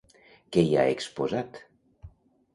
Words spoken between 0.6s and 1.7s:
hi ha exposat?